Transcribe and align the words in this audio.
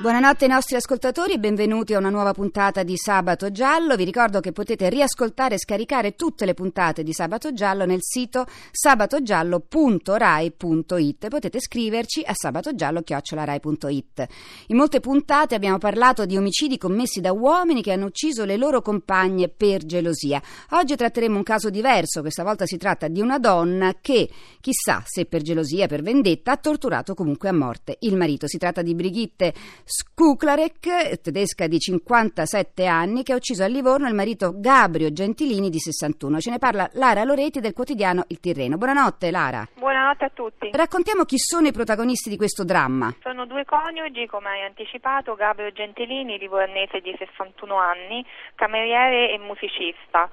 Buonanotte 0.00 0.44
ai 0.44 0.50
nostri 0.52 0.76
ascoltatori 0.76 1.32
e 1.32 1.40
benvenuti 1.40 1.92
a 1.92 1.98
una 1.98 2.08
nuova 2.08 2.32
puntata 2.32 2.84
di 2.84 2.96
Sabato 2.96 3.50
Giallo. 3.50 3.96
Vi 3.96 4.04
ricordo 4.04 4.38
che 4.38 4.52
potete 4.52 4.88
riascoltare 4.88 5.56
e 5.56 5.58
scaricare 5.58 6.14
tutte 6.14 6.44
le 6.44 6.54
puntate 6.54 7.02
di 7.02 7.12
Sabato 7.12 7.52
Giallo 7.52 7.84
nel 7.84 7.98
sito 8.00 8.46
sabatogiallo.rai.it. 8.70 11.26
Potete 11.26 11.60
scriverci 11.60 12.22
a 12.24 12.32
sabatogiallo.rai.it. 12.32 14.26
In 14.68 14.76
molte 14.76 15.00
puntate 15.00 15.56
abbiamo 15.56 15.78
parlato 15.78 16.26
di 16.26 16.36
omicidi 16.36 16.78
commessi 16.78 17.20
da 17.20 17.32
uomini 17.32 17.82
che 17.82 17.90
hanno 17.90 18.06
ucciso 18.06 18.44
le 18.44 18.56
loro 18.56 18.82
compagne 18.82 19.48
per 19.48 19.84
gelosia. 19.84 20.40
Oggi 20.70 20.94
tratteremo 20.94 21.36
un 21.36 21.42
caso 21.42 21.70
diverso. 21.70 22.20
Questa 22.20 22.44
volta 22.44 22.66
si 22.66 22.76
tratta 22.76 23.08
di 23.08 23.20
una 23.20 23.40
donna 23.40 23.96
che, 24.00 24.30
chissà 24.60 25.02
se 25.04 25.24
per 25.24 25.42
gelosia, 25.42 25.88
per 25.88 26.02
vendetta, 26.02 26.52
ha 26.52 26.56
torturato 26.56 27.14
comunque 27.14 27.48
a 27.48 27.52
morte 27.52 27.96
il 28.02 28.14
marito. 28.14 28.46
Si 28.46 28.58
tratta 28.58 28.82
di 28.82 28.94
Brigitte 28.94 29.52
Skuklarek, 29.90 31.22
tedesca 31.22 31.66
di 31.66 31.78
57 31.78 32.84
anni, 32.84 33.22
che 33.22 33.32
ha 33.32 33.36
ucciso 33.36 33.64
a 33.64 33.68
Livorno 33.68 34.06
il 34.06 34.12
marito 34.12 34.52
Gabrio 34.54 35.10
Gentilini 35.10 35.70
di 35.70 35.78
61. 35.78 36.40
Ce 36.40 36.50
ne 36.50 36.58
parla 36.58 36.90
Lara 36.92 37.24
Loreti 37.24 37.60
del 37.60 37.72
quotidiano 37.72 38.24
Il 38.28 38.38
Tirreno. 38.38 38.76
Buonanotte 38.76 39.30
Lara. 39.30 39.66
Buonanotte 39.72 40.24
a 40.26 40.30
tutti. 40.34 40.70
Raccontiamo 40.74 41.24
chi 41.24 41.38
sono 41.38 41.68
i 41.68 41.72
protagonisti 41.72 42.28
di 42.28 42.36
questo 42.36 42.64
dramma. 42.64 43.14
Sono 43.22 43.46
due 43.46 43.64
coniugi, 43.64 44.26
come 44.26 44.50
hai 44.50 44.62
anticipato, 44.64 45.34
Gabrio 45.34 45.72
Gentilini, 45.72 46.36
livornese 46.36 47.00
di 47.00 47.14
61 47.16 47.74
anni, 47.74 48.22
cameriere 48.56 49.32
e 49.32 49.38
musicista. 49.38 50.28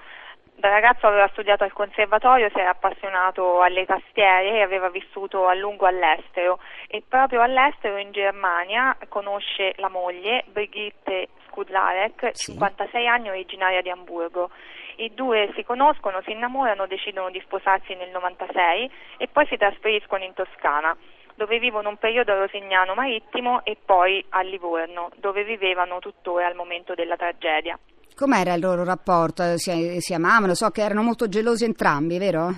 Da 0.58 0.70
ragazzo 0.70 1.06
aveva 1.06 1.28
studiato 1.34 1.66
al 1.66 1.73
conservatorio, 1.73 2.50
si 2.50 2.59
era 2.59 2.70
appassionato 2.70 3.61
alle 3.61 3.86
tastiere 3.86 4.52
e 4.52 4.62
aveva 4.62 4.89
vissuto 4.89 5.47
a 5.47 5.53
lungo 5.53 5.86
all'estero 5.86 6.59
e 6.88 7.03
proprio 7.08 7.42
all'estero 7.42 7.97
in 7.97 8.12
Germania 8.12 8.95
conosce 9.09 9.73
la 9.78 9.89
moglie 9.89 10.45
Brigitte 10.47 11.28
Skudlarek, 11.47 12.30
Sì. 12.31 12.53
56 12.53 13.08
anni, 13.08 13.30
originaria 13.30 13.81
di 13.81 13.89
Amburgo. 13.89 14.50
I 14.97 15.14
due 15.14 15.52
si 15.56 15.64
conoscono, 15.64 16.22
si 16.22 16.31
innamorano, 16.31 16.88
decidono 16.88 17.30
di 17.30 17.42
sposarsi 17.42 17.94
nel 17.94 18.12
96 18.12 18.92
e 19.17 19.28
poi 19.28 19.45
si 19.47 19.58
trasferiscono 19.58 20.23
in 20.23 20.34
Toscana 20.34 20.95
dove 21.36 21.59
vivono 21.59 21.90
un 21.90 21.97
periodo 21.97 22.31
a 22.31 22.38
Rosignano 22.38 22.94
Marittimo 22.95 23.66
e 23.66 23.75
poi 23.84 24.23
a 24.30 24.42
Livorno, 24.42 25.09
dove 25.17 25.44
vivevano 25.44 26.00
tuttora 26.00 26.47
al 26.47 26.56
momento 26.56 26.94
della 26.94 27.17
tragedia. 27.17 27.78
Com'era 28.16 28.53
il 28.53 28.61
loro 28.61 28.85
rapporto? 28.85 29.58
Si, 29.58 29.99
si 29.99 30.13
amavano? 30.13 30.53
So 30.53 30.69
che 30.69 30.81
erano 30.81 31.03
molto 31.03 31.27
gelosi 31.27 31.66
entrambi, 31.66 32.17
vero? 32.17 32.49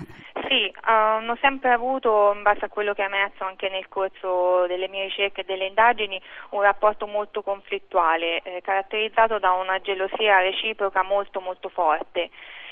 Sì, 0.48 0.72
hanno 0.82 1.36
sempre 1.40 1.72
avuto, 1.72 2.32
in 2.32 2.42
base 2.42 2.64
a 2.64 2.68
quello 2.68 2.94
che 2.94 3.02
ho 3.02 3.06
emerso 3.06 3.42
anche 3.42 3.68
nel 3.68 3.88
corso 3.88 4.66
delle 4.68 4.86
mie 4.86 5.06
ricerche 5.06 5.40
e 5.40 5.44
delle 5.44 5.66
indagini, 5.66 6.22
un 6.50 6.62
rapporto 6.62 7.08
molto 7.08 7.42
conflittuale, 7.42 8.40
eh, 8.42 8.60
caratterizzato 8.62 9.40
da 9.40 9.50
una 9.50 9.80
gelosia 9.80 10.38
reciproca 10.38 11.02
molto 11.02 11.40
molto 11.40 11.68
forte. 11.68 12.30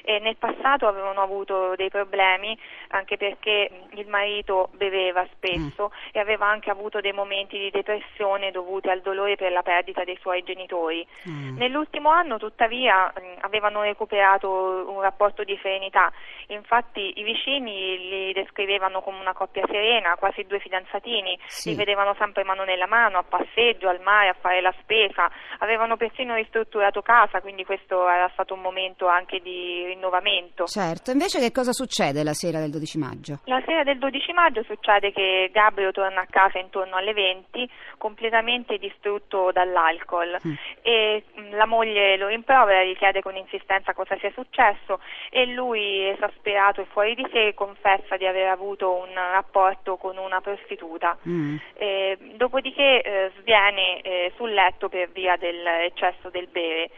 E 0.08 0.20
nel 0.20 0.36
passato 0.36 0.86
avevano 0.86 1.20
avuto 1.20 1.74
dei 1.74 1.90
problemi 1.90 2.56
anche 2.90 3.16
perché 3.16 3.68
il 3.90 4.06
marito 4.06 4.68
beveva 4.74 5.26
spesso 5.32 5.90
e 6.12 6.20
aveva 6.20 6.46
anche 6.46 6.70
avuto 6.70 7.00
dei 7.00 7.12
momenti 7.12 7.58
di 7.58 7.70
depressione 7.70 8.52
dovuti 8.52 8.88
al 8.88 9.00
dolore 9.00 9.34
per 9.34 9.50
la 9.50 9.62
perdita 9.62 10.04
dei 10.04 10.16
suoi 10.20 10.44
genitori. 10.44 11.04
Mm. 11.28 11.56
Nell'ultimo 11.56 12.08
anno, 12.10 12.38
tuttavia, 12.38 13.06
mh, 13.06 13.38
avevano 13.40 13.82
recuperato 13.82 14.84
un 14.88 15.00
rapporto 15.00 15.42
di 15.42 15.58
serenità. 15.60 16.12
Infatti, 16.48 17.18
i 17.18 17.24
vicini 17.24 17.98
li 18.08 18.32
descrivevano 18.32 19.00
come 19.00 19.18
una 19.18 19.32
coppia 19.32 19.66
serena, 19.66 20.14
quasi 20.14 20.44
due 20.46 20.60
fidanzatini. 20.60 21.36
Sì. 21.46 21.70
Li 21.70 21.74
vedevano 21.74 22.14
sempre 22.16 22.44
mano 22.44 22.62
nella 22.62 22.86
mano, 22.86 23.18
a 23.18 23.24
passeggio, 23.24 23.88
al 23.88 24.00
mare, 24.00 24.28
a 24.28 24.36
fare 24.38 24.60
la 24.60 24.72
spesa. 24.80 25.28
Avevano 25.58 25.96
persino 25.96 26.36
ristrutturato 26.36 27.02
casa, 27.02 27.40
quindi 27.40 27.64
questo 27.64 28.08
era 28.08 28.28
stato 28.34 28.54
un 28.54 28.60
momento 28.60 29.08
anche 29.08 29.40
di 29.40 29.95
rinnovamento. 29.96 30.66
Certo, 30.66 31.10
invece 31.10 31.40
che 31.40 31.50
cosa 31.50 31.72
succede 31.72 32.22
la 32.22 32.34
sera 32.34 32.60
del 32.60 32.70
12 32.70 32.98
maggio? 32.98 33.38
La 33.44 33.62
sera 33.64 33.82
del 33.82 33.98
12 33.98 34.32
maggio 34.32 34.62
succede 34.64 35.12
che 35.12 35.50
Gabriel 35.52 35.92
torna 35.92 36.20
a 36.20 36.26
casa 36.28 36.58
intorno 36.58 36.96
alle 36.96 37.12
20, 37.12 37.68
completamente 37.98 38.76
distrutto 38.78 39.50
dall'alcol 39.52 40.38
Mm. 40.46 40.52
e 40.82 41.22
mh, 41.34 41.56
la 41.56 41.66
moglie 41.66 42.16
lo 42.16 42.26
rimprovera, 42.26 42.82
gli 42.84 42.96
chiede 42.96 43.22
con 43.22 43.36
insistenza 43.36 43.94
cosa 43.94 44.16
sia 44.18 44.30
successo 44.32 45.00
e 45.30 45.46
lui, 45.46 46.08
esasperato 46.08 46.80
e 46.82 46.86
fuori 46.86 47.14
di 47.14 47.26
sé, 47.32 47.54
confessa 47.54 48.16
di 48.16 48.26
aver 48.26 48.48
avuto 48.48 48.92
un 48.92 49.14
rapporto 49.14 49.96
con 49.96 50.16
una 50.18 50.40
prostituta. 50.40 51.16
Mm. 51.26 51.56
Eh, 51.74 52.18
dopodiché 52.34 53.02
eh, 53.02 53.32
sviene 53.40 54.00
eh, 54.02 54.32
sul 54.36 54.52
letto 54.52 54.88
per 54.88 55.08
via 55.10 55.36
dell'eccesso 55.36 56.28
del 56.30 56.48
bere 56.48 56.90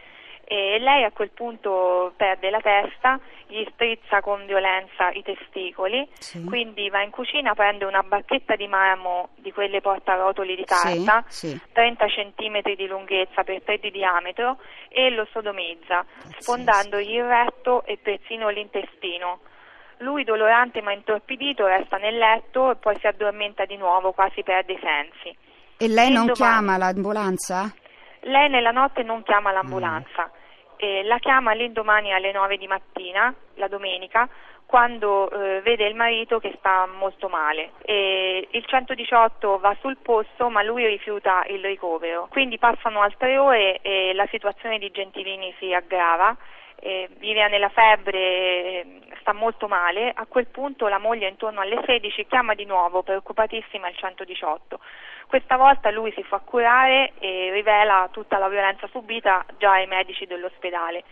e 0.51 0.79
lei 0.79 1.03
a 1.03 1.11
quel 1.11 1.29
punto 1.29 2.11
perde 2.17 2.49
la 2.49 2.59
testa, 2.59 3.19
gli 3.45 3.63
strizza 3.71 4.19
con 4.21 4.47
violenza 4.47 5.11
i 5.11 5.21
testicoli, 5.21 6.07
Sì. 6.17 6.43
quindi 6.43 6.89
va 6.89 7.03
in 7.03 7.11
cucina, 7.11 7.53
prende 7.53 7.85
una 7.85 8.01
bacchetta 8.01 8.55
di 8.55 8.65
marmo 8.67 9.29
di 9.35 9.51
quelle 9.51 9.79
portarotoli 9.79 10.55
di 10.55 10.63
Sì, 10.65 11.03
carta, 11.05 11.23
sì. 11.27 11.59
30 11.71 12.05
cm 12.07 12.61
di 12.75 12.87
lunghezza 12.87 13.43
per 13.43 13.61
3 13.61 13.77
di 13.77 13.91
diametro 13.91 14.57
e 14.87 15.11
lo 15.11 15.27
sodomizza, 15.31 16.03
sfondandogli 16.39 17.13
il 17.15 17.25
retto 17.25 17.85
e 17.85 17.97
persino 18.01 18.49
l'intestino. 18.49 19.41
Lui, 19.97 20.23
dolorante 20.23 20.81
ma 20.81 20.93
intorpidito, 20.93 21.67
resta 21.67 21.97
nel 21.97 22.17
letto 22.17 22.71
e 22.71 22.75
poi 22.77 22.97
si 22.99 23.05
addormenta 23.05 23.65
di 23.65 23.77
nuovo, 23.77 24.13
quasi 24.13 24.41
perde 24.41 24.73
i 24.73 24.79
sensi. 24.81 25.37
E 25.77 25.87
lei 25.87 26.11
non 26.11 26.25
L'indomani- 26.25 26.33
chiama 26.33 26.77
l'ambulanza? 26.77 27.73
Lei 28.21 28.49
nella 28.49 28.71
notte 28.71 29.03
non 29.03 29.21
chiama 29.23 29.51
Mm. 29.51 29.55
Eh, 30.79 31.03
la 31.03 31.17
chiama 31.17 31.51
l'indomani 31.53 32.13
alle 32.13 32.31
9 32.31 32.57
di 32.57 32.65
mattina, 32.65 33.33
la 33.55 33.67
domenica, 33.67 34.29
quando 34.65 35.29
eh, 35.29 35.61
vede 35.61 35.87
il 35.87 35.95
marito 35.95 36.39
che 36.39 36.53
sta 36.57 36.87
molto 36.87 37.27
male. 37.27 37.71
E 37.81 38.47
il 38.51 38.65
118 38.65 39.57
va 39.57 39.75
sul 39.81 39.97
posto 39.97 40.49
ma 40.49 40.63
lui 40.63 40.85
rifiuta 40.85 41.43
il 41.47 41.63
ricovero. 41.63 42.27
Quindi 42.29 42.57
passano 42.57 43.01
altre 43.01 43.37
ore 43.37 43.79
e 43.81 44.13
la 44.13 44.27
situazione 44.29 44.77
di 44.77 44.89
Gentilini 44.91 45.53
si 45.57 45.73
aggrava. 45.73 46.37
Eh, 46.81 47.09
gli 47.19 47.33
viene 47.33 47.57
la 47.57 47.69
febbre, 47.69 48.85
sta 49.19 49.33
molto 49.33 49.67
male, 49.67 50.11
a 50.13 50.25
quel 50.25 50.47
punto 50.47 50.87
la 50.87 50.97
moglie 50.97 51.27
intorno 51.27 51.61
alle 51.61 51.81
16 51.85 52.25
chiama 52.27 52.53
di 52.53 52.65
nuovo 52.65 53.03
preoccupatissima 53.03 53.89
il 53.89 53.95
118. 53.95 54.79
Questa 55.27 55.57
volta 55.57 55.91
lui 55.91 56.11
si 56.13 56.23
fa 56.23 56.39
curare 56.39 57.13
e 57.19 57.51
rivela 57.51 58.09
tutta 58.11 58.37
la 58.37 58.49
violenza 58.49 58.87
subita 58.87 59.45
già 59.57 59.73
ai 59.73 59.87
medici 59.87 60.25
dell'ospedale. 60.25 61.03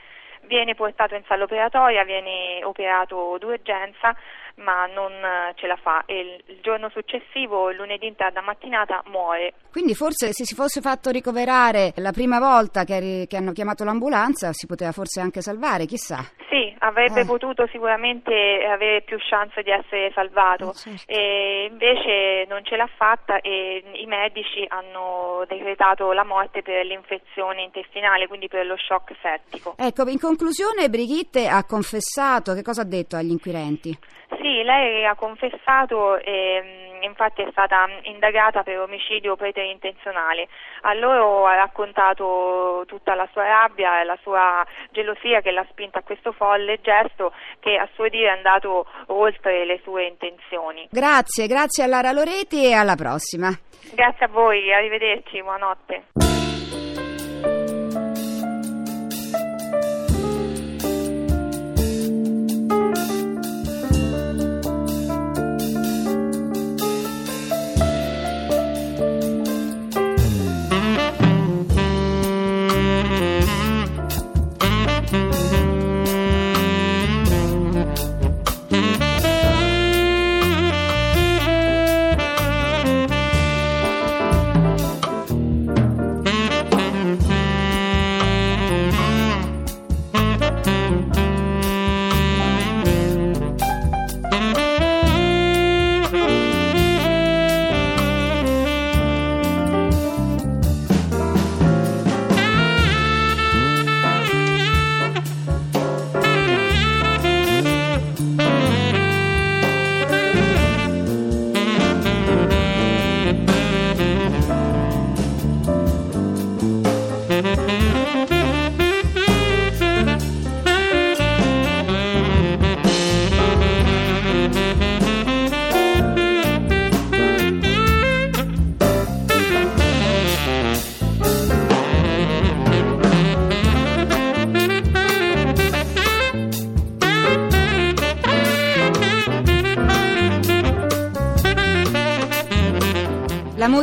Viene 0.41 0.75
portato 0.75 1.13
in 1.13 1.23
sala 1.27 1.43
operatoria, 1.43 2.03
viene 2.03 2.63
operato 2.63 3.37
d'urgenza, 3.37 4.15
ma 4.57 4.85
non 4.87 5.11
eh, 5.11 5.53
ce 5.55 5.67
la 5.67 5.75
fa 5.75 6.03
e 6.05 6.41
il, 6.45 6.57
giorno 6.61 6.89
successivo, 6.89 7.71
lunedì 7.71 8.07
in 8.07 8.15
tarda 8.15 8.41
mattinata, 8.41 9.03
muore. 9.07 9.53
Quindi 9.71 9.93
forse 9.95 10.33
se 10.33 10.45
si 10.45 10.55
fosse 10.55 10.81
fatto 10.81 11.09
ricoverare 11.11 11.93
la 11.97 12.11
prima 12.11 12.39
volta 12.39 12.83
che, 12.83 13.25
che 13.27 13.37
hanno 13.37 13.51
chiamato 13.51 13.83
l'ambulanza 13.83 14.51
si 14.53 14.65
poteva 14.65 14.91
forse 14.91 15.21
anche 15.21 15.41
salvare, 15.41 15.85
chissà. 15.85 16.17
Sì, 16.49 16.73
avrebbe 16.79 17.21
Eh. 17.21 17.25
potuto 17.25 17.67
sicuramente 17.67 18.33
avere 18.65 19.01
più 19.01 19.17
chance 19.19 19.61
di 19.61 19.69
essere 19.69 20.11
salvato, 20.13 20.71
Eh, 20.71 20.73
certo. 20.73 21.11
e 21.11 21.67
invece 21.69 22.45
non 22.49 22.63
ce 22.63 22.75
l'ha 22.75 22.89
fatta 22.97 23.39
e 23.41 23.83
i 23.93 24.05
medici 24.05 24.65
hanno 24.67 25.45
decretato 25.47 26.11
la 26.13 26.23
morte 26.23 26.61
per 26.63 26.85
l'infezione 26.85 27.61
intestinale, 27.61 28.27
quindi 28.27 28.47
per 28.47 28.65
lo 28.65 28.75
shock 28.77 29.13
settico. 29.21 29.75
Ecco, 29.77 30.07
in 30.07 30.19
conclusione 30.19 30.89
Brigitte 30.89 31.47
ha 31.47 31.63
confessato, 31.65 32.53
che 32.53 32.63
cosa 32.63 32.81
ha 32.81 32.85
detto 32.85 33.15
agli 33.15 33.31
inquirenti? 33.31 33.95
Sì, 34.41 34.46
lei 34.63 35.05
ha 35.05 35.15
confessato 35.15 36.17
e 36.17 36.61
mh, 36.99 37.03
infatti 37.03 37.41
è 37.41 37.47
stata 37.51 37.87
indagata 38.03 38.63
per 38.63 38.79
omicidio 38.79 39.35
preterintenzionale. 39.35 40.47
A 40.81 40.93
loro 40.93 41.45
ha 41.45 41.55
raccontato 41.55 42.83
tutta 42.87 43.15
la 43.15 43.27
sua 43.31 43.43
rabbia 43.43 44.01
e 44.01 44.03
la 44.03 44.17
sua 44.21 44.65
gelosia 44.91 45.41
che 45.41 45.51
l'ha 45.51 45.65
spinta 45.69 45.99
a 45.99 46.03
questo 46.03 46.31
folle 46.31 46.79
gesto 46.81 47.33
che 47.59 47.75
a 47.75 47.87
suo 47.93 48.07
dire 48.07 48.27
è 48.27 48.35
andato 48.35 48.85
oltre 49.07 49.65
le 49.65 49.79
sue 49.83 50.05
intenzioni. 50.05 50.87
Grazie, 50.91 51.47
grazie 51.47 51.83
a 51.83 51.87
Lara 51.87 52.11
Loreti 52.11 52.65
e 52.65 52.73
alla 52.73 52.95
prossima. 52.95 53.49
Grazie 53.93 54.25
a 54.25 54.29
voi, 54.29 54.73
arrivederci, 54.73 55.41
buonanotte. 55.41 56.56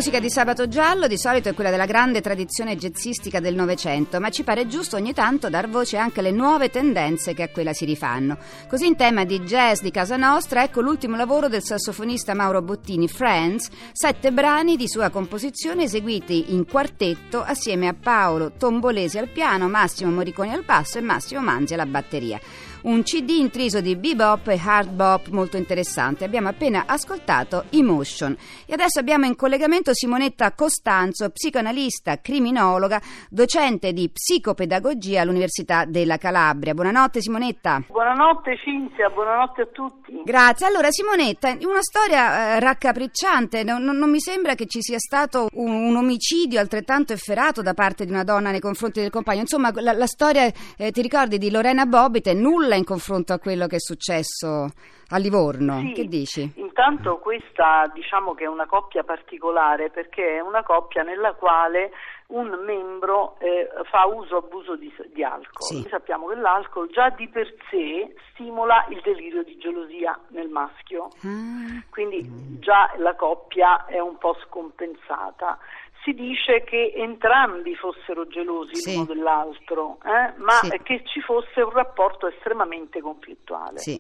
Musica 0.05 0.21
di 0.21 0.29
Sabato 0.29 0.69
Giallo 0.69 1.07
di 1.07 1.17
solito 1.17 1.49
è 1.49 1.55
quella 1.55 1.71
della 1.71 1.87
grande 1.87 2.21
tradizione 2.21 2.77
jazzistica 2.77 3.41
del 3.41 3.55
Novecento, 3.55 4.21
ma 4.21 4.29
ci 4.29 4.43
pare 4.43 4.67
giusto 4.67 4.97
ogni 4.97 5.15
tanto 5.15 5.49
dar 5.49 5.67
voce 5.71 5.97
anche 5.97 6.21
alle 6.21 6.31
nuove 6.31 6.69
tendenze 6.69 7.33
che 7.33 7.45
a 7.45 7.49
quella 7.49 7.73
si 7.73 7.87
rifanno. 7.87 8.37
Così 8.69 8.85
in 8.85 8.97
tema 8.97 9.25
di 9.25 9.41
jazz 9.41 9.81
di 9.81 9.91
casa 9.91 10.19
nostra, 10.19 10.63
ecco 10.63 10.83
l'ultimo 10.83 11.17
lavoro 11.17 11.49
del 11.49 11.63
sassofonista 11.63 12.35
Mauro 12.35 12.61
Bottini, 12.61 13.09
Friends, 13.09 13.71
sette 13.93 14.31
brani 14.31 14.77
di 14.77 14.89
sua 14.89 15.09
composizione 15.09 15.85
eseguiti 15.85 16.53
in 16.53 16.67
quartetto 16.67 17.43
assieme 17.43 17.89
a 17.89 17.95
Paolo 17.95 18.53
Tombolesi 18.59 19.17
al 19.17 19.31
piano, 19.31 19.71
Massimo 19.71 20.11
Moriconi 20.11 20.53
al 20.53 20.65
basso 20.65 20.99
e 20.99 21.01
Massimo 21.01 21.41
Manzi 21.41 21.73
alla 21.73 21.87
batteria 21.87 22.39
un 22.85 23.03
CD 23.03 23.31
intriso 23.39 23.81
di 23.81 23.97
bebop 23.97 24.49
e 24.49 24.61
hard 24.63 24.91
bop 24.91 25.29
molto 25.29 25.57
interessante. 25.57 26.25
Abbiamo 26.25 26.49
appena 26.49 26.85
ascoltato 26.87 27.65
Emotion. 27.71 28.37
E 28.67 28.73
adesso 28.73 28.99
abbiamo 28.99 29.25
in 29.27 29.37
collegamento 29.37 29.95
Simonetta 29.95 30.53
Costanzo, 30.53 31.31
psicoanalista, 31.31 32.21
criminologa, 32.21 33.01
docente 33.31 33.93
di 33.93 34.11
psicopedagogia 34.11 35.23
all'Università 35.23 35.85
della 35.87 36.19
Calabria. 36.19 36.75
Buonanotte 36.75 37.23
Simonetta. 37.23 37.83
Buonanotte 37.89 38.59
Cinzia, 38.63 39.09
buonanotte 39.09 39.63
a 39.63 39.67
tutti. 39.67 40.23
Grazie. 40.25 40.67
Allora 40.67 40.91
Simonetta, 40.91 41.57
una 41.63 41.83
storia 41.83 42.57
eh, 42.57 42.61
raccapricciante, 42.61 43.63
non, 43.65 43.83
non, 43.83 44.11
mi 44.11 44.21
sembra 44.21 44.55
che 44.55 44.67
ci 44.67 44.83
sia 44.83 44.99
stato 44.99 45.49
un, 45.55 45.73
un, 45.73 45.97
omicidio 45.97 46.61
altrettanto 46.61 47.13
efferato 47.13 47.63
da 47.63 47.73
parte 47.73 48.05
di 48.05 48.11
una 48.11 48.25
donna 48.25 48.51
nei 48.51 48.61
confronti 48.61 49.01
del 49.01 49.11
compagno. 49.11 49.41
Insomma, 49.41 49.71
la, 49.75 49.93
la 49.93 50.07
storia, 50.07 50.51
eh, 50.77 50.91
ti 50.91 51.01
ricordi, 51.01 51.39
di 51.39 51.51
Lorena 51.51 51.87
Bobbitt 51.87 52.29
è 52.29 52.35
nulla 52.35 52.74
nulla 52.75 52.77
in 52.77 52.85
confronto 52.85 53.33
a 53.33 53.39
quello 53.39 53.67
che 53.67 53.77
è 53.77 53.81
successo 53.81 54.69
a 55.09 55.17
Livorno. 55.19 55.79
Sì, 55.79 55.93
che 55.93 56.05
dici? 56.07 56.53
Intanto 56.57 57.19
questa 57.19 57.91
diciamo 57.93 58.35
che 58.35 58.45
è 58.45 58.49
una 58.49 58.67
coppia 58.67 59.05
particolare 59.05 59.91
perché 59.91 60.37
è 60.37 60.41
una 60.41 60.63
coppia 60.63 61.03
nella 61.03 61.35
quale 61.35 61.93
un 62.27 62.49
membro 62.65 63.37
eh, 63.39 63.69
fa 63.91 64.07
uso 64.07 64.39
abuso 64.39 64.77
di, 64.77 64.93
di 65.13 65.23
alcol. 65.23 65.67
Sì. 65.67 65.87
Sappiamo 65.89 66.27
che 66.29 66.37
l'alcol 66.37 66.89
già 66.91 67.11
di 67.11 67.29
per 67.29 67.53
sé 67.71 68.15
stimola 68.33 68.87
il 68.89 69.01
delirio 69.03 69.45
di 69.45 69.57
gelosia 69.59 70.19
nel 70.29 70.49
maschio, 70.49 71.09
ah. 71.23 71.85
quindi 71.91 72.27
già 72.59 72.93
la 72.97 73.15
coppia 73.15 73.85
è 73.85 74.01
un 74.01 74.17
po' 74.19 74.37
scompensata 74.47 75.59
si 76.05 76.13
dice 76.13 76.63
che 76.65 76.93
entrambi 76.95 77.75
fossero 77.75 78.27
gelosi 78.29 78.77
sì. 78.77 78.93
l'uno 78.93 79.05
dell'altro, 79.07 79.99
eh? 80.05 80.35
ma 80.37 80.53
sì. 80.53 80.79
che 80.83 81.03
ci 81.05 81.21
fosse 81.21 81.63
un 81.63 81.71
rapporto 81.71 82.29
estremamente 82.29 83.01
conflittuale. 83.01 83.79
Sì. 83.79 83.99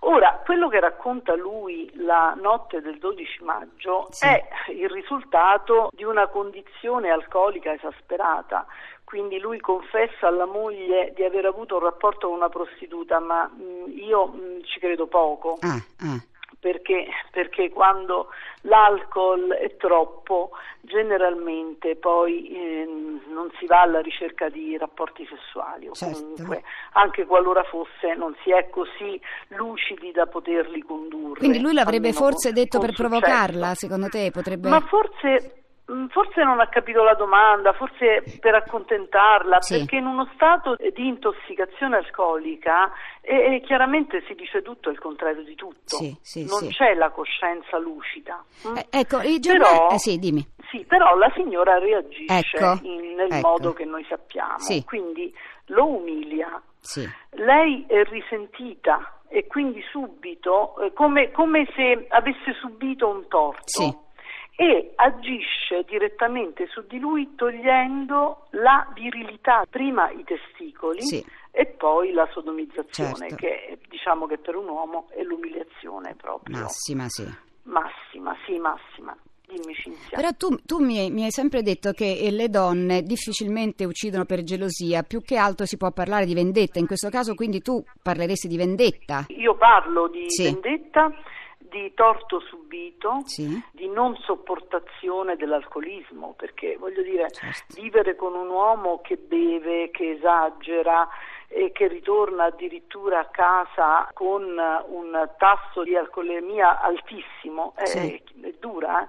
Ora, 0.00 0.40
quello 0.44 0.68
che 0.68 0.78
racconta 0.78 1.34
lui 1.34 1.90
la 1.96 2.36
notte 2.40 2.80
del 2.80 2.98
12 2.98 3.42
maggio 3.42 4.06
Sì. 4.10 4.26
è 4.26 4.48
il 4.70 4.88
risultato 4.88 5.88
di 5.92 6.04
una 6.04 6.28
condizione 6.28 7.10
alcolica 7.10 7.72
esasperata. 7.72 8.64
Quindi 9.02 9.38
lui 9.40 9.58
confessa 9.58 10.28
alla 10.28 10.44
moglie 10.44 11.12
di 11.16 11.24
aver 11.24 11.46
avuto 11.46 11.76
un 11.76 11.82
rapporto 11.82 12.28
con 12.28 12.36
una 12.36 12.50
prostituta, 12.50 13.18
ma 13.18 13.44
mh, 13.48 13.90
io 13.96 14.26
mh, 14.26 14.62
ci 14.64 14.78
credo 14.78 15.06
poco. 15.06 15.56
Ah, 15.60 15.82
ah. 16.00 16.22
Perché, 16.60 17.06
perché, 17.30 17.70
quando 17.70 18.30
l'alcol 18.62 19.52
è 19.52 19.76
troppo 19.76 20.50
generalmente 20.80 21.94
poi 21.94 22.48
eh, 22.48 22.84
non 23.28 23.48
si 23.58 23.66
va 23.66 23.82
alla 23.82 24.00
ricerca 24.00 24.48
di 24.48 24.76
rapporti 24.76 25.24
sessuali 25.26 25.86
o 25.86 25.92
Certo. 25.92 26.18
comunque 26.20 26.62
anche 26.94 27.26
qualora 27.26 27.62
fosse 27.62 28.14
non 28.16 28.34
si 28.42 28.50
è 28.50 28.68
così 28.70 29.20
lucidi 29.48 30.10
da 30.10 30.26
poterli 30.26 30.82
condurre. 30.82 31.38
Quindi 31.38 31.60
lui 31.60 31.74
l'avrebbe 31.74 32.12
forse 32.12 32.52
detto 32.52 32.80
per 32.80 32.90
successo. 32.94 33.08
provocarla, 33.08 33.74
secondo 33.74 34.08
te? 34.08 34.30
Potrebbe... 34.32 34.68
Ma 34.68 34.80
forse, 34.80 35.57
forse 36.10 36.42
non 36.44 36.60
ha 36.60 36.68
capito 36.68 37.02
la 37.02 37.14
domanda, 37.14 37.72
forse 37.72 38.22
per 38.40 38.54
accontentarla, 38.54 39.60
Sì. 39.60 39.78
perché 39.78 39.96
in 39.96 40.06
uno 40.06 40.28
stato 40.34 40.76
di 40.76 41.06
intossicazione 41.06 41.96
alcolica 41.96 42.92
eh, 43.22 43.62
chiaramente 43.64 44.22
si 44.26 44.34
dice 44.34 44.60
tutto 44.62 44.90
il 44.90 44.98
contrario 44.98 45.42
di 45.42 45.54
tutto. 45.54 45.96
Sì, 45.96 46.14
sì, 46.20 46.46
non 46.46 46.68
c'è 46.68 46.94
la 46.94 47.10
coscienza 47.10 47.78
lucida. 47.78 48.42
mm? 48.68 48.76
Eh, 48.76 48.86
ecco, 48.90 49.20
i 49.22 49.38
giornali... 49.40 49.74
Però- 49.76 49.88
Eh, 49.90 49.98
sì, 49.98 50.18
dimmi. 50.18 50.46
Sì, 50.70 50.84
però 50.84 51.16
la 51.16 51.30
signora 51.34 51.78
reagisce 51.78 52.56
Ecco, 52.56 52.78
in- 52.82 53.14
nel 53.14 53.32
ecco. 53.32 53.48
modo 53.48 53.72
che 53.72 53.84
noi 53.86 54.04
sappiamo, 54.08 54.56
quindi 54.84 55.34
lo 55.66 55.86
umilia. 55.86 56.60
Lei 57.32 57.84
è 57.88 58.02
risentita 58.04 59.20
e 59.28 59.46
quindi 59.46 59.82
subito, 59.90 60.78
eh, 60.80 60.92
come, 60.94 61.30
come 61.32 61.66
se 61.74 62.06
avesse 62.08 62.54
subito 62.60 63.08
un 63.08 63.26
torto. 63.28 64.04
E 64.60 64.90
agisce 64.96 65.84
direttamente 65.86 66.66
su 66.72 66.82
di 66.88 66.98
lui 66.98 67.36
togliendo 67.36 68.46
la 68.50 68.90
virilità, 68.92 69.64
prima 69.70 70.10
i 70.10 70.24
testicoli 70.24 71.00
Sì. 71.02 71.24
e 71.52 71.66
poi 71.66 72.10
la 72.10 72.28
sodomizzazione, 72.32 73.28
Certo. 73.28 73.36
che 73.36 73.78
diciamo 73.88 74.26
che 74.26 74.36
per 74.38 74.56
un 74.56 74.68
uomo 74.68 75.06
è 75.10 75.22
l'umiliazione 75.22 76.16
proprio. 76.16 76.58
Massima, 76.58 77.04
sì. 77.08 77.24
Massima, 77.62 78.34
sì, 78.46 78.58
massima. 78.58 79.16
Dimmi 79.46 79.74
Cinzia. 79.74 80.16
Però 80.16 80.28
tu, 80.36 80.56
tu 80.66 80.84
mi, 80.84 80.98
hai, 80.98 81.10
mi 81.10 81.22
hai 81.22 81.30
sempre 81.30 81.62
detto 81.62 81.92
che 81.92 82.18
eh, 82.18 82.30
le 82.32 82.48
donne 82.48 83.02
difficilmente 83.02 83.84
uccidono 83.84 84.24
per 84.24 84.42
gelosia, 84.42 85.04
più 85.04 85.22
che 85.22 85.36
altro 85.36 85.66
si 85.66 85.76
può 85.76 85.92
parlare 85.92 86.26
di 86.26 86.34
vendetta, 86.34 86.80
in 86.80 86.86
questo 86.86 87.08
caso 87.10 87.34
quindi 87.36 87.62
tu 87.62 87.80
parleresti 88.02 88.48
di 88.48 88.56
vendetta. 88.56 89.24
Io 89.28 89.54
parlo 89.54 90.08
di 90.08 90.28
Sì. 90.28 90.42
vendetta, 90.42 91.10
di 91.58 91.92
torto 91.94 92.40
subito, 92.40 93.20
Sì. 93.24 93.46
Di 93.88 93.94
non 93.94 94.16
sopportazione 94.16 95.36
dell'alcolismo, 95.36 96.34
perché 96.36 96.76
voglio 96.78 97.02
dire, 97.02 97.30
Certo. 97.30 97.80
vivere 97.80 98.14
con 98.16 98.34
un 98.34 98.48
uomo 98.48 99.00
che 99.02 99.16
beve, 99.16 99.90
che 99.90 100.12
esagera 100.12 101.08
e 101.48 101.72
che 101.72 101.88
ritorna 101.88 102.44
addirittura 102.44 103.20
a 103.20 103.26
casa 103.26 104.08
con 104.12 104.42
un 104.42 105.30
tasso 105.38 105.82
di 105.82 105.96
alcolemia 105.96 106.80
altissimo 106.80 107.72
è, 107.74 107.86
Sì. 107.86 108.22
è 108.42 108.52
dura, 108.58 109.02
eh? 109.02 109.08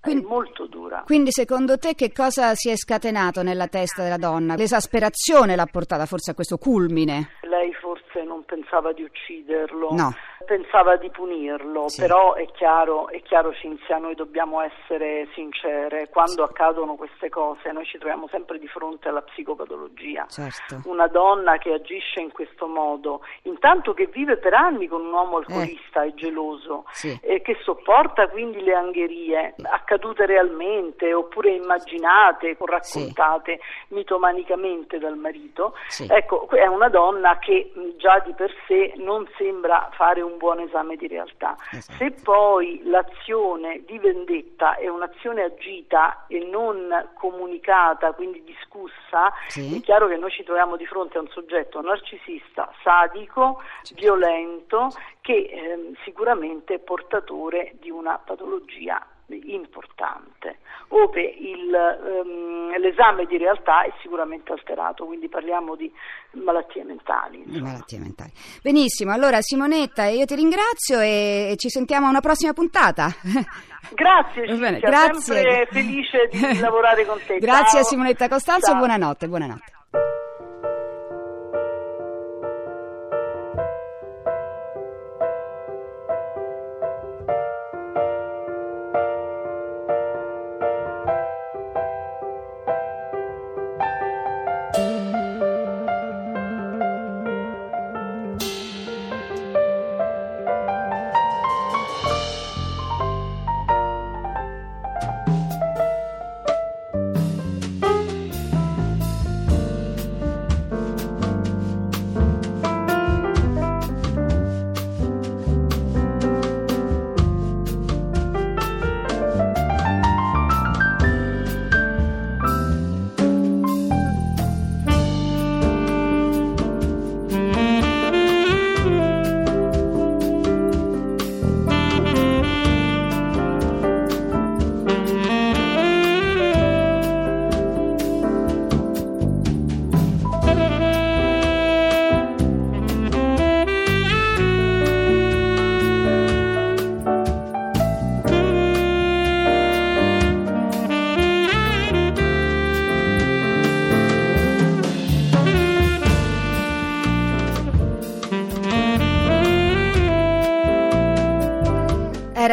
Quindi- 0.00 0.24
è 0.24 0.26
molto 0.26 0.66
dura. 0.66 1.02
Quindi 1.04 1.30
secondo 1.30 1.76
te 1.78 1.94
che 1.94 2.10
cosa 2.12 2.54
si 2.54 2.70
è 2.70 2.76
scatenato 2.76 3.42
nella 3.42 3.66
testa 3.68 4.02
della 4.02 4.16
donna? 4.18 4.54
L'esasperazione 4.54 5.56
l'ha 5.56 5.66
portata 5.70 6.06
forse 6.06 6.30
a 6.30 6.34
questo 6.34 6.56
culmine? 6.58 7.32
Lei 7.42 7.72
forse 7.74 8.22
non 8.22 8.44
pensava 8.44 8.92
di 8.92 9.02
ucciderlo, 9.02 9.88
No. 9.92 10.14
Pensava 10.44 10.96
di 10.96 11.10
punirlo, 11.10 11.88
Sì. 11.88 12.00
però 12.00 12.34
è 12.34 12.46
chiaro, 12.52 13.08
è 13.08 13.20
chiaro 13.22 13.52
Cinzia, 13.54 13.98
noi 13.98 14.14
dobbiamo 14.14 14.60
essere 14.60 15.28
sincere, 15.34 16.08
quando 16.10 16.42
accadono 16.44 16.94
queste 16.96 17.28
cose 17.28 17.70
noi 17.72 17.84
ci 17.84 17.98
troviamo 17.98 18.26
sempre 18.28 18.58
di 18.58 18.66
fronte 18.68 19.08
alla 19.08 19.22
psicopatologia. 19.22 20.26
Certo. 20.28 20.80
Una 20.84 21.06
donna 21.08 21.58
che 21.58 21.72
agisce 21.72 22.20
in 22.20 22.32
questo 22.32 22.66
modo, 22.66 23.20
intanto 23.42 23.92
che 23.92 24.06
vive 24.06 24.36
per 24.38 24.54
anni 24.54 24.86
con 24.88 25.04
un 25.04 25.12
uomo 25.12 25.36
alcolista 25.38 26.02
e 26.02 26.14
geloso, 26.14 26.84
Sì. 26.90 27.18
e 27.22 27.42
che 27.42 27.56
sopporta 27.62 28.28
quindi 28.28 28.62
le 28.62 28.74
angherie 28.74 29.54
accadute 29.62 30.26
realmente 30.26 31.12
oppure 31.12 31.50
immaginate 31.52 32.56
o 32.58 32.66
raccontate 32.66 33.60
mitomanicamente 33.88 34.98
dal 34.98 35.16
marito, 35.16 35.74
Sì. 35.88 36.06
ecco, 36.10 36.48
è 36.50 36.66
una 36.66 36.88
donna 36.88 37.38
che 37.38 37.72
già 37.96 38.18
di 38.24 38.32
per 38.34 38.52
sé 38.66 38.92
non 38.96 39.28
sembra 39.36 39.88
fare 39.92 40.20
un 40.22 40.29
buon 40.36 40.60
esame 40.60 40.96
di 40.96 41.06
realtà. 41.06 41.56
Esatto. 41.72 41.96
Se 41.98 42.10
poi 42.22 42.80
l'azione 42.84 43.82
di 43.86 43.98
vendetta 43.98 44.76
è 44.76 44.88
un'azione 44.88 45.42
agita 45.42 46.24
e 46.28 46.38
non 46.50 47.08
comunicata, 47.14 48.12
quindi 48.12 48.42
discussa, 48.44 49.32
Sì. 49.48 49.76
è 49.78 49.80
chiaro 49.80 50.08
che 50.08 50.16
noi 50.16 50.30
ci 50.30 50.42
troviamo 50.44 50.76
di 50.76 50.86
fronte 50.86 51.18
a 51.18 51.20
un 51.20 51.28
soggetto 51.28 51.80
narcisista, 51.80 52.72
sadico, 52.82 53.60
Certo. 53.82 53.94
violento, 54.02 54.88
che 55.20 55.48
ehm, 55.52 55.94
sicuramente 56.04 56.74
è 56.74 56.78
portatore 56.78 57.74
di 57.80 57.90
una 57.90 58.18
patologia 58.18 59.04
importante, 59.36 60.58
ove 60.88 61.22
il, 61.22 61.74
ehm, 61.74 62.78
l'esame 62.78 63.26
di 63.26 63.36
realtà 63.36 63.82
è 63.84 63.92
sicuramente 64.02 64.52
alterato, 64.52 65.06
quindi 65.06 65.28
parliamo 65.28 65.76
di 65.76 65.92
malattie 66.32 66.84
mentali. 66.84 67.42
Malattie 67.46 67.98
mentali. 67.98 68.32
Benissimo, 68.62 69.12
allora 69.12 69.40
Simonetta, 69.40 70.06
io 70.06 70.24
ti 70.24 70.34
ringrazio 70.34 71.00
e 71.00 71.54
ci 71.56 71.68
sentiamo 71.68 72.06
a 72.06 72.10
una 72.10 72.20
prossima 72.20 72.52
puntata. 72.52 73.08
Grazie 73.94 74.46
Cinzia, 74.46 74.78
grazie. 74.78 75.34
sempre 75.34 75.66
felice 75.70 76.28
di 76.30 76.58
lavorare 76.60 77.06
con 77.06 77.18
te. 77.26 77.38
Grazie 77.40 77.80
a 77.80 77.82
Ciao. 77.82 77.90
Simonetta 77.90 78.28
Costanzo, 78.28 78.70
Ciao. 78.70 78.76
buonanotte, 78.76 79.26
buonanotte. 79.26 80.19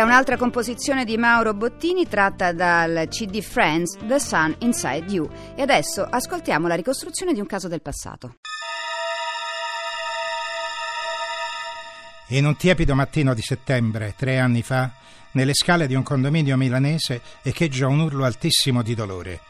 Un'altra 0.07 0.37
composizione 0.37 1.03
di 1.03 1.17
Mauro 1.17 1.53
Bottini 1.53 2.07
tratta 2.07 2.53
dal 2.53 3.07
CD 3.09 3.41
Friends 3.41 3.97
The 4.07 4.21
Sun 4.21 4.55
Inside 4.59 5.11
You. 5.11 5.29
E 5.53 5.61
adesso 5.61 6.01
ascoltiamo 6.01 6.65
la 6.65 6.75
ricostruzione 6.75 7.33
di 7.33 7.41
un 7.41 7.45
caso 7.45 7.67
del 7.67 7.81
passato. 7.81 8.35
In 12.27 12.45
un 12.45 12.55
tiepido 12.55 12.95
mattino 12.95 13.33
di 13.33 13.41
settembre, 13.41 14.13
tre 14.15 14.39
anni 14.39 14.61
fa, 14.61 14.91
nelle 15.31 15.53
scale 15.53 15.87
di 15.87 15.95
un 15.95 16.03
condominio 16.03 16.55
milanese 16.55 17.21
echeggia 17.41 17.87
un 17.87 17.99
urlo 17.99 18.23
altissimo 18.23 18.81
di 18.81 18.95
dolore. 18.95 19.41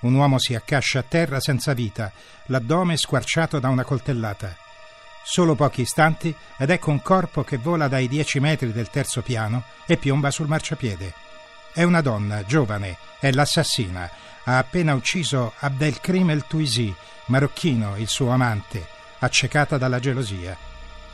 Un 0.00 0.14
uomo 0.14 0.38
si 0.38 0.54
accascia 0.54 1.00
a 1.00 1.04
terra 1.06 1.40
senza 1.40 1.72
vita, 1.72 2.12
l'addome 2.46 2.96
squarciato 2.96 3.58
da 3.58 3.70
una 3.70 3.82
coltellata. 3.82 4.65
Solo 5.28 5.56
pochi 5.56 5.80
istanti 5.80 6.32
ed 6.56 6.70
ecco 6.70 6.92
un 6.92 7.02
corpo 7.02 7.42
che 7.42 7.56
vola 7.56 7.88
dai 7.88 8.06
dieci 8.06 8.38
metri 8.38 8.70
del 8.70 8.90
terzo 8.90 9.22
piano 9.22 9.64
e 9.84 9.96
piomba 9.96 10.30
sul 10.30 10.46
marciapiede. 10.46 11.12
È 11.72 11.82
una 11.82 12.00
donna, 12.00 12.44
giovane, 12.44 12.96
è 13.18 13.32
l'assassina. 13.32 14.08
Ha 14.44 14.56
appena 14.56 14.94
ucciso 14.94 15.52
Abdelkrim 15.58 16.30
El 16.30 16.46
Tuisi, 16.46 16.94
marocchino, 17.26 17.96
il 17.96 18.06
suo 18.06 18.30
amante, 18.30 18.86
accecata 19.18 19.76
dalla 19.76 19.98
gelosia. 19.98 20.56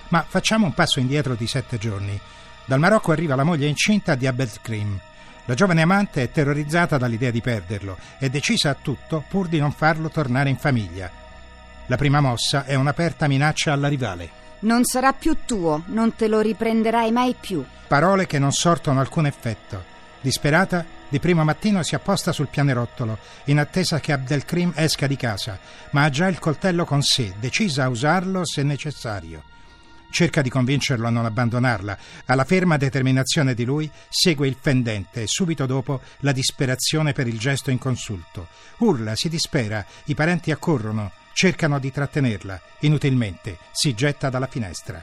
Ma 0.09 0.23
facciamo 0.28 0.66
un 0.66 0.75
passo 0.75 1.00
indietro 1.00 1.35
di 1.35 1.47
sette 1.47 1.78
giorni. 1.78 2.21
Dal 2.66 2.78
Marocco 2.78 3.12
arriva 3.12 3.35
la 3.35 3.45
moglie 3.45 3.66
incinta 3.66 4.14
di 4.14 4.26
Abdelkrim. 4.26 5.00
La 5.47 5.54
giovane 5.54 5.81
amante 5.81 6.23
è 6.23 6.31
terrorizzata 6.31 6.99
dall'idea 6.99 7.31
di 7.31 7.40
perderlo 7.40 7.97
e 8.19 8.28
decisa 8.28 8.69
a 8.69 8.76
tutto 8.81 9.25
pur 9.26 9.49
di 9.49 9.59
non 9.59 9.73
farlo 9.73 10.11
tornare 10.11 10.50
in 10.50 10.59
famiglia. 10.59 11.22
La 11.87 11.97
prima 11.97 12.21
mossa 12.21 12.65
è 12.65 12.75
un'aperta 12.75 13.27
minaccia 13.27 13.73
alla 13.73 13.89
rivale. 13.89 14.41
Non 14.61 14.85
sarà 14.85 15.12
più 15.12 15.39
tuo, 15.45 15.83
non 15.87 16.15
te 16.15 16.29
lo 16.29 16.41
riprenderai 16.41 17.11
mai 17.11 17.35
più. 17.39 17.65
Parole 17.89 18.27
che 18.27 18.39
non 18.39 18.53
sortono 18.53 19.01
alcun 19.01 19.27
effetto. 19.27 19.91
Disperata, 20.21 20.87
di 21.09 21.19
primo 21.19 21.43
mattino 21.43 21.83
si 21.83 21.97
apposta 21.97 22.31
sul 22.31 22.47
pianerottolo, 22.47 23.19
in 23.47 23.59
attesa 23.59 23.99
che 23.99 24.12
Abdelkrim 24.12 24.73
esca 24.77 25.09
di 25.09 25.17
casa, 25.17 25.59
ma 25.91 26.05
ha 26.05 26.11
già 26.11 26.29
il 26.29 26.39
coltello 26.39 26.85
con 26.85 27.03
sé, 27.03 27.35
decisa 27.41 27.85
a 27.85 27.89
usarlo 27.89 28.47
se 28.47 28.62
necessario. 28.62 29.43
Cerca 30.11 30.43
di 30.43 30.51
convincerlo 30.51 31.07
a 31.07 31.11
non 31.11 31.25
abbandonarla. 31.25 31.99
Alla 32.27 32.45
ferma 32.45 32.77
determinazione 32.77 33.55
di 33.55 33.65
lui 33.65 33.91
segue 34.09 34.47
il 34.47 34.57
fendente 34.61 35.23
e 35.23 35.27
subito 35.27 35.67
dopo 35.67 36.01
la 36.21 36.33
disperazione 36.33 37.12
per 37.12 37.27
il 37.27 37.39
gesto 37.39 37.71
inconsulto. 37.71 38.47
Urla, 38.79 39.17
si 39.17 39.29
dispera, 39.29 39.85
i 40.05 40.15
parenti 40.15 40.53
accorrono, 40.53 41.11
cercano 41.33 41.79
di 41.79 41.91
trattenerla, 41.91 42.61
inutilmente, 42.81 43.59
si 43.73 43.95
getta 43.95 44.31
dalla 44.31 44.47
finestra. 44.47 45.03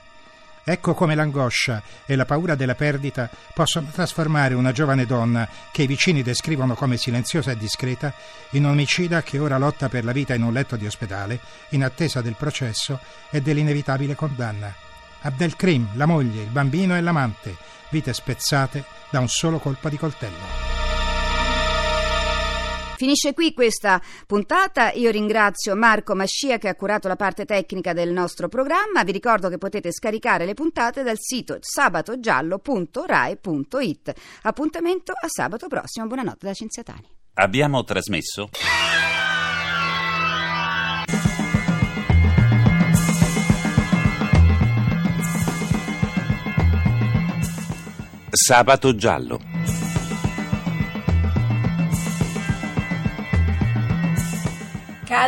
Ecco 0.63 0.93
come 0.93 1.15
l'angoscia 1.15 1.81
e 2.05 2.15
la 2.15 2.25
paura 2.25 2.53
della 2.53 2.75
perdita 2.75 3.27
possono 3.55 3.89
trasformare 3.91 4.53
una 4.53 4.71
giovane 4.71 5.07
donna, 5.07 5.47
che 5.71 5.83
i 5.83 5.87
vicini 5.87 6.21
descrivono 6.21 6.75
come 6.75 6.97
silenziosa 6.97 7.51
e 7.51 7.57
discreta, 7.57 8.13
in 8.51 8.67
omicida 8.67 9.23
che 9.23 9.39
ora 9.39 9.57
lotta 9.57 9.89
per 9.89 10.03
la 10.03 10.11
vita 10.11 10.35
in 10.35 10.43
un 10.43 10.53
letto 10.53 10.75
di 10.75 10.85
ospedale, 10.85 11.39
in 11.69 11.83
attesa 11.83 12.21
del 12.21 12.35
processo 12.35 12.99
e 13.31 13.41
dell'inevitabile 13.41 14.13
condanna. 14.13 14.71
Abdelkrim, 15.21 15.89
la 15.93 16.05
moglie, 16.05 16.43
il 16.43 16.49
bambino 16.49 16.95
e 16.95 17.01
l'amante, 17.01 17.55
vite 17.89 18.13
spezzate 18.13 18.83
da 19.09 19.19
un 19.19 19.27
solo 19.27 19.57
colpo 19.57 19.89
di 19.89 19.97
coltello. 19.97 20.68
Finisce 22.99 23.33
qui 23.33 23.53
questa 23.53 24.01
puntata. 24.27 24.91
Io 24.91 25.09
ringrazio 25.09 25.73
Marco 25.73 26.15
Mascia 26.15 26.57
che 26.57 26.67
ha 26.67 26.75
curato 26.75 27.07
la 27.07 27.15
parte 27.15 27.45
tecnica 27.45 27.93
del 27.93 28.11
nostro 28.11 28.49
programma. 28.49 29.05
Vi 29.05 29.13
ricordo 29.13 29.47
che 29.47 29.57
potete 29.57 29.93
scaricare 29.93 30.43
le 30.43 30.53
puntate 30.53 31.01
dal 31.01 31.15
sito 31.17 31.59
sabatogiallo.rai.it. 31.61 34.13
Appuntamento 34.41 35.13
a 35.13 35.27
sabato 35.29 35.69
prossimo. 35.69 36.07
Buonanotte 36.07 36.45
da 36.45 36.53
Cinziatani. 36.53 37.07
Abbiamo 37.35 37.85
trasmesso. 37.85 38.49
Sabato 48.29 48.93
giallo. 48.93 49.58